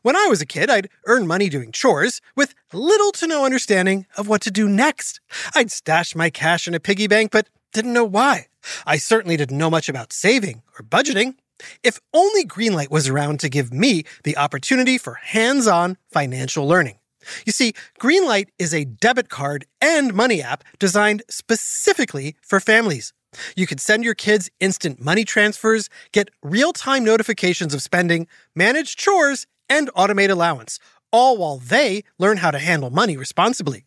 When 0.02 0.17
I 0.17 0.26
was 0.26 0.40
a 0.40 0.47
kid, 0.47 0.71
I'd 0.71 0.88
earn 1.07 1.26
money 1.26 1.49
doing 1.49 1.73
chores 1.73 2.21
with 2.37 2.55
little 2.73 3.12
to 3.12 3.26
no 3.26 3.45
understanding 3.45 4.07
of 4.17 4.28
what 4.28 4.40
to 4.43 4.50
do 4.50 4.69
next. 4.69 5.21
I'd 5.55 5.71
stash 5.71 6.14
my 6.14 6.31
cash 6.31 6.67
in 6.67 6.75
a 6.75 6.81
piggy 6.81 7.07
bank, 7.07 7.31
but 7.31 7.49
didn't 7.73 7.93
know 7.93 8.05
why. 8.05 8.47
I 8.87 8.97
certainly 8.97 9.37
didn't 9.37 9.59
know 9.59 9.71
much 9.71 9.88
about 9.88 10.12
saving 10.12 10.62
or 10.78 10.85
budgeting. 10.85 11.35
If 11.83 11.99
only 12.14 12.45
Greenlight 12.45 12.90
was 12.90 13.09
around 13.09 13.40
to 13.40 13.49
give 13.49 13.73
me 13.73 14.05
the 14.25 14.37
opportunity 14.37 14.99
for 14.99 15.14
hands 15.14 15.67
on 15.67 15.97
financial 16.11 16.67
learning. 16.67 16.99
You 17.45 17.52
see, 17.52 17.75
Greenlight 18.00 18.49
is 18.59 18.73
a 18.73 18.85
debit 18.85 19.28
card 19.28 19.67
and 19.81 20.14
money 20.14 20.40
app 20.40 20.64
designed 20.78 21.23
specifically 21.28 22.37
for 22.40 22.61
families. 22.61 23.12
You 23.56 23.66
can 23.66 23.78
send 23.78 24.04
your 24.04 24.14
kids 24.14 24.50
instant 24.61 25.00
money 25.00 25.25
transfers, 25.25 25.88
get 26.12 26.30
real 26.42 26.73
time 26.73 27.04
notifications 27.04 27.75
of 27.75 27.82
spending, 27.82 28.26
manage 28.54 28.97
chores, 28.97 29.47
and 29.68 29.90
automate 29.94 30.30
allowance, 30.30 30.78
all 31.12 31.37
while 31.37 31.58
they 31.58 32.04
learn 32.18 32.38
how 32.38 32.50
to 32.50 32.58
handle 32.58 32.90
money 32.90 33.16
responsibly. 33.16 33.85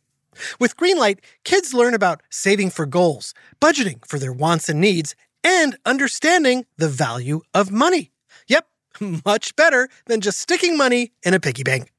With 0.60 0.78
Greenlight, 0.78 1.20
kids 1.44 1.74
learn 1.74 1.94
about 1.94 2.22
saving 2.30 2.70
for 2.70 2.86
goals, 2.86 3.34
budgeting 3.60 4.06
for 4.08 4.18
their 4.18 4.32
wants 4.34 4.70
and 4.70 4.80
needs, 4.80 5.16
and 5.44 5.78
understanding 5.86 6.66
the 6.78 6.88
value 6.88 7.42
of 7.54 7.72
money. 7.72 8.12
Yep, 8.48 8.68
much 9.26 9.56
better 9.56 9.90
than 10.06 10.22
just 10.22 10.40
sticking 10.40 10.78
money 10.78 11.12
in 11.24 11.34
a 11.34 11.40
piggy 11.40 11.64
bank. 11.64 11.92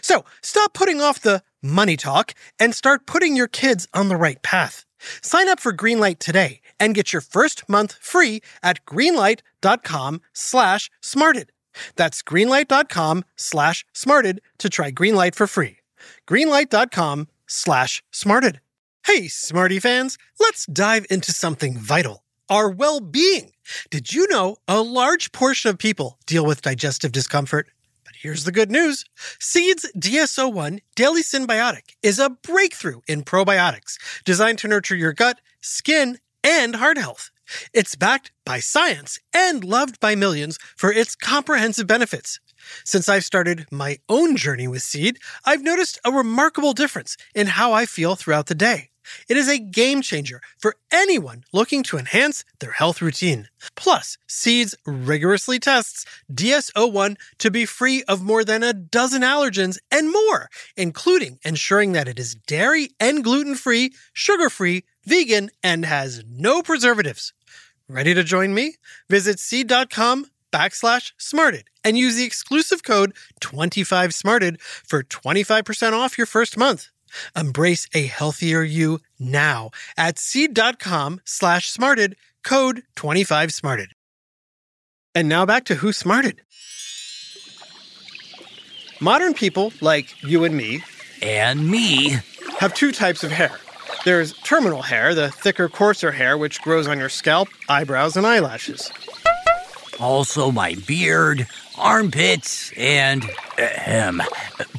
So 0.00 0.24
stop 0.42 0.74
putting 0.74 1.00
off 1.00 1.20
the 1.20 1.42
money 1.62 1.96
talk 1.96 2.34
and 2.58 2.74
start 2.74 3.06
putting 3.06 3.36
your 3.36 3.46
kids 3.46 3.86
on 3.94 4.08
the 4.08 4.16
right 4.16 4.42
path. 4.42 4.84
Sign 5.22 5.48
up 5.48 5.60
for 5.60 5.72
Greenlight 5.72 6.18
today 6.18 6.60
and 6.80 6.94
get 6.94 7.12
your 7.12 7.22
first 7.22 7.68
month 7.68 7.98
free 8.00 8.40
at 8.62 8.84
greenlight.com 8.86 10.20
slash 10.32 10.90
smarted. 11.00 11.52
That's 11.96 12.22
greenlight.com 12.22 13.24
slash 13.36 13.84
smarted 13.92 14.40
to 14.58 14.68
try 14.68 14.90
Greenlight 14.90 15.34
for 15.34 15.46
free. 15.46 15.78
Greenlight.com 16.28 17.28
slash 17.46 18.02
smarted. 18.10 18.60
Hey, 19.06 19.28
Smarty 19.28 19.78
fans, 19.78 20.18
let's 20.38 20.66
dive 20.66 21.06
into 21.08 21.32
something 21.32 21.78
vital 21.78 22.24
our 22.48 22.70
well 22.70 23.00
being. 23.00 23.52
Did 23.90 24.12
you 24.12 24.26
know 24.28 24.56
a 24.66 24.80
large 24.80 25.32
portion 25.32 25.70
of 25.70 25.78
people 25.78 26.18
deal 26.26 26.44
with 26.46 26.62
digestive 26.62 27.12
discomfort? 27.12 27.68
But 28.04 28.14
here's 28.20 28.44
the 28.44 28.52
good 28.52 28.70
news 28.70 29.04
Seeds 29.38 29.90
DS-01 29.98 30.80
Daily 30.94 31.22
Synbiotic 31.22 31.94
is 32.02 32.18
a 32.18 32.30
breakthrough 32.30 33.00
in 33.06 33.22
probiotics 33.22 33.98
designed 34.24 34.58
to 34.58 34.68
nurture 34.68 34.96
your 34.96 35.12
gut, 35.12 35.40
skin, 35.60 36.18
and 36.48 36.76
heart 36.76 36.96
health. 36.96 37.30
It's 37.74 37.94
backed 37.94 38.32
by 38.46 38.60
science 38.60 39.18
and 39.34 39.62
loved 39.62 40.00
by 40.00 40.14
millions 40.14 40.58
for 40.76 40.90
its 40.90 41.14
comprehensive 41.14 41.86
benefits. 41.86 42.40
Since 42.84 43.08
I've 43.08 43.24
started 43.24 43.66
my 43.70 43.98
own 44.08 44.36
journey 44.36 44.66
with 44.66 44.82
Seed, 44.82 45.18
I've 45.44 45.62
noticed 45.62 46.00
a 46.04 46.10
remarkable 46.10 46.72
difference 46.72 47.16
in 47.34 47.48
how 47.48 47.72
I 47.72 47.84
feel 47.84 48.16
throughout 48.16 48.46
the 48.46 48.54
day. 48.54 48.90
It 49.28 49.36
is 49.36 49.48
a 49.48 49.58
game 49.58 50.02
changer 50.02 50.40
for 50.58 50.76
anyone 50.90 51.44
looking 51.52 51.82
to 51.84 51.98
enhance 51.98 52.44
their 52.60 52.72
health 52.72 53.00
routine. 53.00 53.48
Plus, 53.76 54.18
Seeds 54.26 54.74
rigorously 54.86 55.58
tests 55.58 56.04
DS-01 56.32 57.16
to 57.38 57.50
be 57.50 57.64
free 57.64 58.02
of 58.04 58.22
more 58.22 58.44
than 58.44 58.62
a 58.62 58.72
dozen 58.72 59.22
allergens 59.22 59.78
and 59.90 60.10
more, 60.10 60.48
including 60.76 61.38
ensuring 61.44 61.92
that 61.92 62.08
it 62.08 62.18
is 62.18 62.34
dairy 62.34 62.90
and 63.00 63.24
gluten 63.24 63.54
free, 63.54 63.92
sugar 64.12 64.50
free, 64.50 64.84
vegan, 65.04 65.50
and 65.62 65.84
has 65.84 66.22
no 66.28 66.62
preservatives. 66.62 67.32
Ready 67.88 68.14
to 68.14 68.22
join 68.22 68.52
me? 68.52 68.76
Visit 69.08 69.40
seed.com 69.40 70.26
backslash 70.52 71.12
smarted 71.18 71.68
and 71.84 71.96
use 71.96 72.16
the 72.16 72.24
exclusive 72.24 72.82
code 72.82 73.14
25smarted 73.40 74.60
for 74.60 75.02
25% 75.02 75.92
off 75.92 76.18
your 76.18 76.26
first 76.26 76.56
month. 76.56 76.88
Embrace 77.36 77.88
a 77.94 78.06
healthier 78.06 78.62
you 78.62 79.00
now 79.18 79.70
at 79.96 80.18
seed.com 80.18 81.20
slash 81.24 81.68
smarted, 81.68 82.16
code 82.44 82.82
25smarted. 82.96 83.88
And 85.14 85.28
now 85.28 85.44
back 85.46 85.64
to 85.64 85.76
Who 85.76 85.92
Smarted. 85.92 86.40
Modern 89.00 89.34
people, 89.34 89.72
like 89.80 90.22
you 90.22 90.44
and 90.44 90.56
me, 90.56 90.82
And 91.22 91.68
me. 91.68 92.16
have 92.58 92.74
two 92.74 92.92
types 92.92 93.22
of 93.24 93.30
hair. 93.30 93.52
There's 94.04 94.32
terminal 94.38 94.82
hair, 94.82 95.14
the 95.14 95.30
thicker, 95.30 95.68
coarser 95.68 96.12
hair 96.12 96.36
which 96.38 96.60
grows 96.62 96.86
on 96.88 96.98
your 96.98 97.08
scalp, 97.08 97.48
eyebrows, 97.68 98.16
and 98.16 98.26
eyelashes. 98.26 98.90
Also, 100.00 100.50
my 100.52 100.74
beard, 100.86 101.46
armpits, 101.76 102.72
and 102.76 103.24
ahem, 103.58 104.22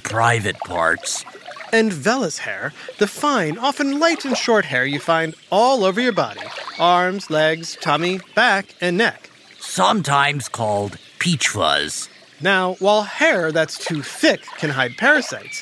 private 0.03 0.57
parts. 0.59 1.25
And 1.71 1.91
vellus 1.91 2.39
hair, 2.39 2.73
the 2.97 3.07
fine, 3.07 3.57
often 3.57 3.99
light 3.99 4.25
and 4.25 4.35
short 4.35 4.65
hair 4.65 4.85
you 4.85 4.99
find 4.99 5.35
all 5.51 5.83
over 5.83 6.01
your 6.01 6.13
body 6.13 6.41
arms, 6.79 7.29
legs, 7.29 7.77
tummy, 7.81 8.19
back, 8.35 8.73
and 8.79 8.97
neck. 8.97 9.29
Sometimes 9.59 10.47
called 10.47 10.97
peach 11.19 11.49
fuzz. 11.49 12.09
Now, 12.41 12.75
while 12.75 13.03
hair 13.03 13.51
that's 13.51 13.77
too 13.77 14.01
thick 14.01 14.41
can 14.57 14.69
hide 14.69 14.97
parasites, 14.97 15.61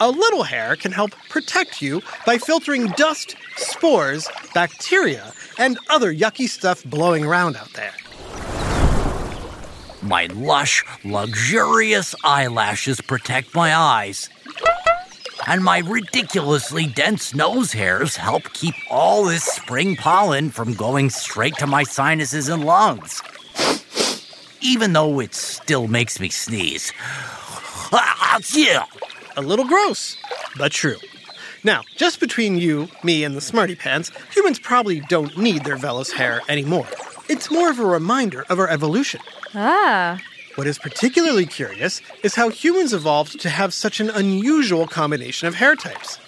a 0.00 0.10
little 0.10 0.42
hair 0.42 0.76
can 0.76 0.92
help 0.92 1.12
protect 1.28 1.82
you 1.82 2.02
by 2.26 2.38
filtering 2.38 2.88
dust, 2.96 3.36
spores, 3.56 4.28
bacteria, 4.54 5.32
and 5.58 5.78
other 5.90 6.12
yucky 6.12 6.48
stuff 6.48 6.82
blowing 6.84 7.24
around 7.24 7.56
out 7.56 7.72
there. 7.74 7.92
My 10.04 10.26
lush, 10.26 10.84
luxurious 11.02 12.14
eyelashes 12.22 13.00
protect 13.00 13.54
my 13.54 13.74
eyes. 13.74 14.28
And 15.46 15.64
my 15.64 15.78
ridiculously 15.78 16.86
dense 16.86 17.34
nose 17.34 17.72
hairs 17.72 18.16
help 18.16 18.52
keep 18.52 18.74
all 18.90 19.24
this 19.24 19.44
spring 19.44 19.96
pollen 19.96 20.50
from 20.50 20.74
going 20.74 21.08
straight 21.08 21.54
to 21.56 21.66
my 21.66 21.84
sinuses 21.84 22.50
and 22.50 22.66
lungs. 22.66 23.22
Even 24.60 24.92
though 24.92 25.20
it 25.20 25.34
still 25.34 25.88
makes 25.88 26.20
me 26.20 26.28
sneeze. 26.28 26.92
Achoo! 27.90 28.84
A 29.38 29.40
little 29.40 29.66
gross, 29.66 30.18
but 30.58 30.70
true. 30.70 30.96
Now, 31.64 31.80
just 31.96 32.20
between 32.20 32.58
you, 32.58 32.88
me, 33.02 33.24
and 33.24 33.34
the 33.34 33.40
smarty 33.40 33.74
pants, 33.74 34.10
humans 34.34 34.58
probably 34.58 35.00
don't 35.00 35.38
need 35.38 35.64
their 35.64 35.78
vellus 35.78 36.12
hair 36.12 36.42
anymore. 36.46 36.86
It's 37.30 37.50
more 37.50 37.70
of 37.70 37.78
a 37.78 37.86
reminder 37.86 38.44
of 38.50 38.58
our 38.58 38.68
evolution. 38.68 39.20
Ah, 39.54 40.20
What 40.56 40.66
is 40.66 40.78
particularly 40.78 41.46
curious 41.46 42.00
is 42.22 42.34
how 42.34 42.48
humans 42.48 42.92
evolved 42.92 43.40
to 43.40 43.48
have 43.50 43.74
such 43.74 44.00
an 44.00 44.10
unusual 44.10 44.86
combination 44.86 45.48
of 45.48 45.54
hair 45.56 45.74
types. 45.76 46.18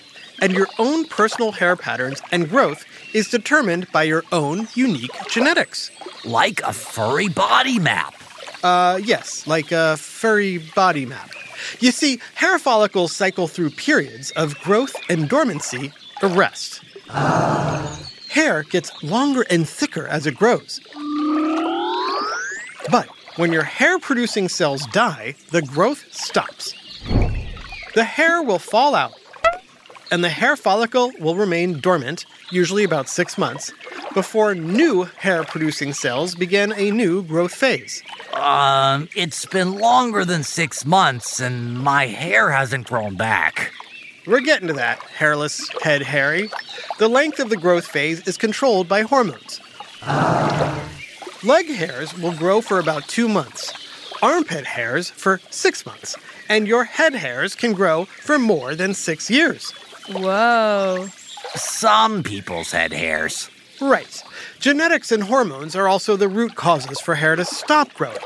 And 0.40 0.52
your 0.52 0.68
own 0.78 1.06
personal 1.06 1.52
hair 1.52 1.76
patterns 1.76 2.21
and 2.30 2.49
growth 2.49 2.85
is 3.14 3.28
determined 3.30 3.90
by 3.92 4.02
your 4.02 4.25
own 4.33 4.68
unique 4.75 5.12
genetics. 5.28 5.90
Like 6.25 6.61
a 6.62 6.73
furry 6.73 7.28
body 7.28 7.78
map. 7.78 8.14
Uh, 8.62 9.00
yes, 9.02 9.47
like 9.47 9.73
a 9.73 9.97
furry 9.97 10.59
body 10.59 11.06
map. 11.06 11.30
You 11.80 11.90
see, 11.92 12.21
hair 12.35 12.59
follicles 12.59 13.14
cycle 13.14 13.49
through 13.49 13.71
periods 13.71 14.30
of 14.33 14.59
growth 14.61 14.95
and 15.09 15.28
dormancy 15.28 15.92
or 16.23 16.28
rest. 16.28 16.83
Hair 18.28 18.64
gets 18.64 18.90
longer 19.02 19.45
and 19.50 19.66
thicker 19.68 20.06
as 20.06 20.26
it 20.26 20.37
grows. 20.37 20.80
But 22.90 23.09
when 23.37 23.52
your 23.52 23.62
hair 23.62 23.99
producing 23.99 24.49
cells 24.49 24.87
die, 24.87 25.35
the 25.50 25.62
growth 25.62 26.12
stops. 26.12 26.75
The 27.95 28.05
hair 28.05 28.43
will 28.43 28.59
fall 28.59 28.95
out, 28.95 29.12
and 30.11 30.23
the 30.23 30.28
hair 30.28 30.57
follicle 30.57 31.12
will 31.21 31.37
remain 31.37 31.80
dormant, 31.80 32.26
usually 32.50 32.84
about 32.84 33.08
six 33.08 33.39
months, 33.39 33.73
before 34.15 34.54
new 34.54 35.04
hair 35.04 35.45
producing 35.45 35.93
cells 35.93 36.34
begin 36.34 36.73
a 36.76 36.91
new 36.91 37.23
growth 37.23 37.54
phase. 37.54 38.02
Um, 38.32 39.08
it's 39.15 39.45
been 39.47 39.78
longer 39.78 40.25
than 40.25 40.43
six 40.43 40.84
months 40.84 41.41
and 41.41 41.78
my 41.78 42.06
hair 42.06 42.50
hasn't 42.50 42.87
grown 42.87 43.17
back. 43.17 43.73
We're 44.26 44.41
getting 44.41 44.69
to 44.69 44.75
that, 44.75 44.99
hairless 45.00 45.71
head 45.82 46.02
Harry. 46.02 46.50
The 46.99 47.08
length 47.08 47.39
of 47.41 47.50
the 47.50 47.56
growth 47.56 47.87
phase 47.87 48.26
is 48.26 48.37
controlled 48.37 48.89
by 48.89 49.02
hormones. 49.02 49.60
Leg 51.47 51.69
hairs 51.69 52.13
will 52.19 52.32
grow 52.32 52.61
for 52.61 52.80
about 52.80 53.06
two 53.06 53.28
months, 53.28 53.73
armpit 54.21 54.67
hairs 54.67 55.11
for 55.11 55.41
six 55.50 55.87
months, 55.87 56.17
and 56.49 56.67
your 56.67 56.82
head 56.82 57.15
hairs 57.15 57.54
can 57.54 57.73
grow 57.73 58.06
for 58.06 58.37
more 58.37 58.75
than 58.75 58.93
six 58.93 59.30
years. 59.30 59.71
whoa. 60.11 61.06
Some 61.54 62.25
people's 62.25 62.73
head 62.73 62.93
hairs. 62.93 63.49
Right. 63.80 64.25
Genetics 64.59 65.13
and 65.13 65.23
hormones 65.23 65.76
are 65.76 65.87
also 65.87 66.17
the 66.17 66.26
root 66.28 66.56
causes 66.56 67.00
for 67.00 67.15
hair 67.15 67.37
to 67.37 67.45
stop 67.45 67.95
growing. 67.95 68.19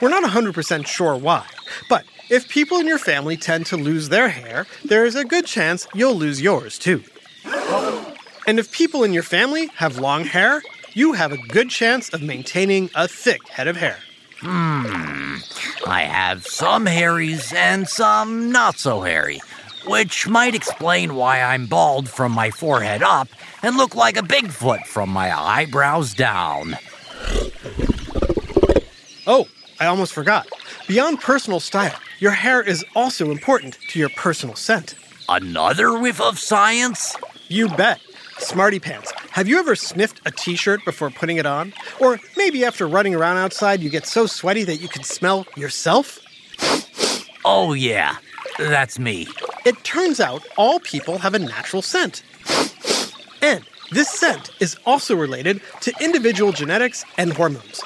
We're 0.00 0.08
not 0.08 0.24
100% 0.24 0.86
sure 0.86 1.14
why, 1.14 1.44
but 1.90 2.06
if 2.30 2.48
people 2.48 2.78
in 2.78 2.86
your 2.86 2.98
family 2.98 3.36
tend 3.36 3.66
to 3.66 3.76
lose 3.76 4.08
their 4.08 4.30
hair, 4.30 4.66
there 4.82 5.04
is 5.04 5.14
a 5.14 5.26
good 5.26 5.44
chance 5.44 5.86
you'll 5.94 6.14
lose 6.14 6.40
yours 6.40 6.78
too. 6.78 7.04
And 8.46 8.58
if 8.58 8.72
people 8.72 9.04
in 9.04 9.12
your 9.12 9.22
family 9.22 9.66
have 9.74 9.98
long 9.98 10.24
hair, 10.24 10.62
you 10.94 11.12
have 11.12 11.32
a 11.32 11.36
good 11.48 11.70
chance 11.70 12.08
of 12.10 12.22
maintaining 12.22 12.90
a 12.94 13.08
thick 13.08 13.48
head 13.48 13.68
of 13.68 13.76
hair. 13.76 13.98
Hmm. 14.40 15.36
I 15.86 16.02
have 16.02 16.46
some 16.46 16.86
hairies 16.86 17.52
and 17.52 17.88
some 17.88 18.50
not 18.50 18.78
so 18.78 19.02
hairy, 19.02 19.40
which 19.86 20.28
might 20.28 20.54
explain 20.54 21.14
why 21.14 21.40
I'm 21.40 21.66
bald 21.66 22.08
from 22.08 22.32
my 22.32 22.50
forehead 22.50 23.02
up 23.02 23.28
and 23.62 23.76
look 23.76 23.94
like 23.94 24.16
a 24.16 24.22
Bigfoot 24.22 24.86
from 24.86 25.10
my 25.10 25.36
eyebrows 25.36 26.14
down. 26.14 26.76
Oh, 29.26 29.46
I 29.78 29.86
almost 29.86 30.12
forgot. 30.12 30.48
Beyond 30.88 31.20
personal 31.20 31.60
style, 31.60 31.96
your 32.18 32.32
hair 32.32 32.60
is 32.60 32.84
also 32.96 33.30
important 33.30 33.78
to 33.90 33.98
your 33.98 34.10
personal 34.10 34.56
scent. 34.56 34.94
Another 35.28 35.98
whiff 35.98 36.20
of 36.20 36.38
science? 36.38 37.16
You 37.48 37.68
bet. 37.68 38.00
Smarty 38.38 38.80
Pants, 38.80 39.12
have 39.32 39.48
you 39.48 39.58
ever 39.58 39.74
sniffed 39.74 40.20
a 40.26 40.30
t 40.30 40.56
shirt 40.56 40.84
before 40.84 41.08
putting 41.08 41.38
it 41.38 41.46
on? 41.46 41.72
Or 41.98 42.20
maybe 42.36 42.66
after 42.66 42.86
running 42.86 43.14
around 43.14 43.38
outside, 43.38 43.82
you 43.82 43.88
get 43.88 44.06
so 44.06 44.26
sweaty 44.26 44.62
that 44.64 44.76
you 44.76 44.88
can 44.88 45.02
smell 45.04 45.46
yourself? 45.56 46.18
Oh, 47.44 47.72
yeah, 47.72 48.16
that's 48.58 48.98
me. 48.98 49.26
It 49.64 49.82
turns 49.84 50.20
out 50.20 50.46
all 50.56 50.80
people 50.80 51.16
have 51.18 51.32
a 51.32 51.38
natural 51.38 51.80
scent. 51.80 52.22
And 53.40 53.64
this 53.90 54.10
scent 54.10 54.50
is 54.60 54.76
also 54.84 55.16
related 55.16 55.62
to 55.80 55.94
individual 55.98 56.52
genetics 56.52 57.02
and 57.16 57.32
hormones. 57.32 57.80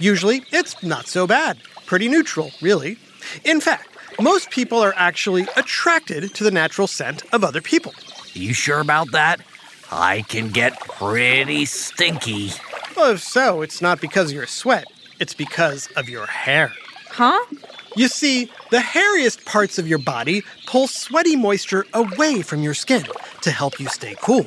Usually, 0.00 0.44
it's 0.50 0.82
not 0.82 1.06
so 1.06 1.26
bad. 1.26 1.58
Pretty 1.84 2.08
neutral, 2.08 2.52
really. 2.62 2.96
In 3.44 3.60
fact, 3.60 3.88
most 4.18 4.50
people 4.50 4.78
are 4.78 4.94
actually 4.96 5.46
attracted 5.56 6.34
to 6.34 6.42
the 6.42 6.50
natural 6.50 6.86
scent 6.86 7.22
of 7.34 7.44
other 7.44 7.60
people. 7.60 7.92
You 8.32 8.54
sure 8.54 8.80
about 8.80 9.12
that? 9.12 9.40
I 9.90 10.22
can 10.28 10.50
get 10.50 10.78
pretty 10.80 11.64
stinky. 11.64 12.52
Well, 12.96 13.12
if 13.12 13.20
so, 13.20 13.62
it's 13.62 13.80
not 13.80 14.00
because 14.00 14.30
of 14.30 14.36
your 14.36 14.46
sweat, 14.46 14.86
it's 15.20 15.34
because 15.34 15.88
of 15.96 16.08
your 16.08 16.26
hair. 16.26 16.72
Huh? 17.10 17.38
You 17.96 18.08
see, 18.08 18.50
the 18.70 18.78
hairiest 18.78 19.44
parts 19.44 19.78
of 19.78 19.88
your 19.88 19.98
body 19.98 20.42
pull 20.66 20.86
sweaty 20.86 21.36
moisture 21.36 21.86
away 21.94 22.42
from 22.42 22.62
your 22.62 22.74
skin 22.74 23.04
to 23.40 23.50
help 23.50 23.80
you 23.80 23.88
stay 23.88 24.14
cool. 24.20 24.46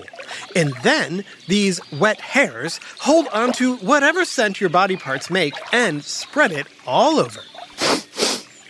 And 0.55 0.73
then 0.83 1.25
these 1.47 1.81
wet 1.91 2.21
hairs 2.21 2.79
hold 2.99 3.27
onto 3.29 3.77
whatever 3.77 4.25
scent 4.25 4.61
your 4.61 4.69
body 4.69 4.95
parts 4.95 5.29
make 5.29 5.53
and 5.73 6.03
spread 6.03 6.51
it 6.51 6.67
all 6.85 7.19
over. 7.19 7.41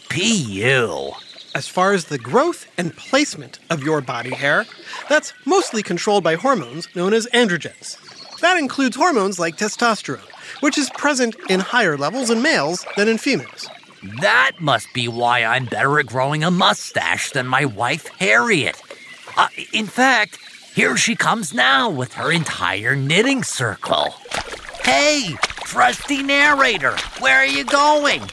P.U. 0.10 1.12
As 1.54 1.68
far 1.68 1.92
as 1.94 2.06
the 2.06 2.18
growth 2.18 2.66
and 2.78 2.96
placement 2.96 3.60
of 3.70 3.84
your 3.84 4.00
body 4.00 4.34
hair, 4.34 4.66
that's 5.10 5.34
mostly 5.46 5.84
controlled 5.84 6.24
by 6.24 6.36
hormones 6.36 6.88
known 6.96 7.14
as 7.14 7.28
androgens. 7.34 7.98
That 8.40 8.58
includes 8.58 8.96
hormones 8.96 9.38
like 9.38 9.58
testosterone, 9.58 10.30
which 10.62 10.78
is 10.78 10.90
present 10.92 11.36
in 11.50 11.60
higher 11.60 11.98
levels 11.98 12.30
in 12.30 12.42
males 12.42 12.86
than 12.96 13.10
in 13.10 13.18
females. 13.18 13.70
That 14.22 14.54
must 14.60 14.94
be 14.94 15.10
why 15.10 15.44
I'm 15.44 15.66
better 15.66 16.00
at 16.00 16.06
growing 16.06 16.44
a 16.44 16.52
mustache 16.52 17.32
than 17.32 17.48
my 17.48 17.66
wife, 17.66 18.08
Harriet. 18.18 18.82
Uh, 19.36 19.50
in 19.74 19.88
fact, 19.88 20.38
here 20.74 20.96
she 20.96 21.16
comes 21.16 21.54
now 21.54 21.90
with 21.90 22.14
her 22.14 22.32
entire 22.32 22.96
knitting 22.96 23.44
circle. 23.44 24.16
Hey, 24.86 25.36
trusty 25.66 26.24
narrator, 26.24 26.96
where 27.20 27.38
are 27.38 27.46
you 27.46 27.66
going? 27.66 28.24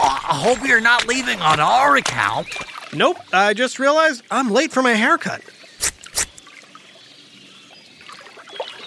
I 0.00 0.40
hope 0.44 0.66
you're 0.66 0.80
not 0.80 1.06
leaving 1.06 1.40
on 1.40 1.60
our 1.60 1.96
account. 1.96 2.48
Nope, 2.92 3.18
I 3.32 3.54
just 3.54 3.78
realized 3.78 4.22
I'm 4.30 4.50
late 4.50 4.72
for 4.72 4.82
my 4.82 4.92
haircut. 4.92 5.42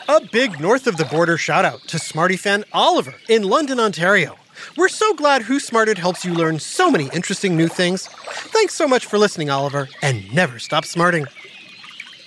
A 0.08 0.22
big 0.32 0.60
north 0.60 0.88
of 0.88 0.98
the 0.98 1.06
border 1.06 1.38
shout 1.38 1.64
out 1.66 1.82
to 1.88 2.00
Smarty 2.00 2.36
fan 2.38 2.66
Oliver 2.74 3.14
in 3.30 3.44
London, 3.44 3.80
Ontario. 3.80 4.36
We're 4.78 4.90
so 4.90 5.14
glad 5.14 5.44
Who 5.44 5.60
Smarted 5.60 5.98
helps 5.98 6.24
you 6.24 6.34
learn 6.34 6.60
so 6.60 6.92
many 6.92 7.10
interesting 7.14 7.56
new 7.56 7.68
things. 7.68 8.08
Thanks 8.08 8.74
so 8.76 8.88
much 8.88 9.06
for 9.06 9.18
listening, 9.18 9.50
Oliver, 9.50 9.88
and 10.02 10.34
never 10.34 10.60
stop 10.60 10.86
smarting. 10.86 11.26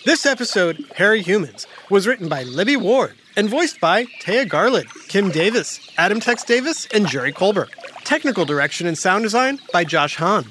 This 0.05 0.27
episode, 0.27 0.85
Harry 0.97 1.23
Humans, 1.23 1.67
was 1.91 2.07
written 2.07 2.29
by 2.29 2.43
Libby 2.43 2.77
Ward 2.77 3.15
and 3.37 3.49
voiced 3.49 3.81
by 3.81 4.05
Taya 4.21 4.49
Garland, 4.49 4.89
Kim 5.09 5.31
Davis, 5.31 5.81
Adam 5.97 6.21
Tex 6.21 6.45
Davis, 6.45 6.87
and 6.93 7.07
Jerry 7.07 7.33
Colbert. 7.33 7.71
Technical 8.05 8.45
direction 8.45 8.87
and 8.87 8.99
sound 8.99 9.25
design 9.25 9.59
by 9.73 9.83
Josh 9.83 10.17
Hahn. 10.17 10.45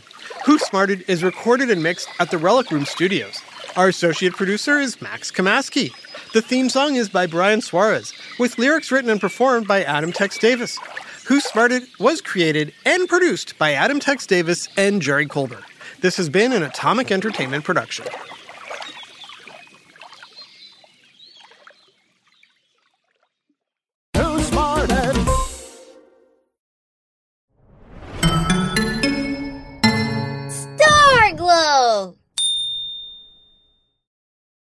Who 0.45 0.57
Smarted 0.57 1.05
is 1.07 1.23
recorded 1.23 1.69
and 1.69 1.83
mixed 1.83 2.09
at 2.19 2.31
the 2.31 2.37
Relic 2.39 2.71
Room 2.71 2.85
Studios. 2.85 3.41
Our 3.75 3.87
associate 3.87 4.33
producer 4.33 4.79
is 4.79 5.01
Max 5.01 5.31
Kamaski. 5.31 5.93
The 6.33 6.41
theme 6.41 6.69
song 6.69 6.95
is 6.95 7.09
by 7.09 7.27
Brian 7.27 7.61
Suarez, 7.61 8.11
with 8.39 8.57
lyrics 8.57 8.91
written 8.91 9.11
and 9.11 9.21
performed 9.21 9.67
by 9.67 9.83
Adam 9.83 10.11
Tex 10.11 10.37
Davis. 10.39 10.79
Who 11.27 11.39
Smarted 11.39 11.83
was 11.99 12.21
created 12.21 12.73
and 12.85 13.07
produced 13.07 13.57
by 13.59 13.73
Adam 13.73 13.99
Tex 13.99 14.25
Davis 14.25 14.67
and 14.75 15.01
Jerry 15.01 15.27
Colbert. 15.27 15.63
This 16.01 16.17
has 16.17 16.29
been 16.29 16.53
an 16.53 16.63
Atomic 16.63 17.11
Entertainment 17.11 17.63
production. 17.63 18.05